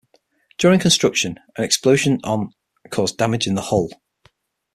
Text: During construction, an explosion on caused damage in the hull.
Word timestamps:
During 0.57 0.79
construction, 0.79 1.37
an 1.57 1.63
explosion 1.63 2.19
on 2.23 2.55
caused 2.89 3.19
damage 3.19 3.45
in 3.45 3.53
the 3.53 3.61
hull. 3.61 3.89